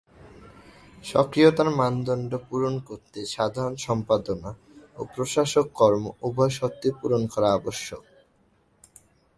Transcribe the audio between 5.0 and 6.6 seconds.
প্রশাসক-কর্ম উভয়